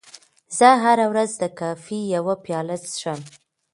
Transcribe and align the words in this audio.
زه 0.57 0.69
هره 0.83 1.05
ورځ 1.11 1.31
د 1.41 1.43
کافي 1.59 1.99
یوه 2.15 2.35
پیاله 2.45 2.75
څښم. 2.89 3.19